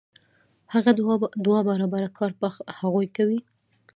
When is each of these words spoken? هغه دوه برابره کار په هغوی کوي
هغه 0.73 0.91
دوه 1.45 1.59
برابره 1.69 2.07
کار 2.17 2.31
په 2.39 2.47
هغوی 2.79 3.07
کوي 3.17 3.39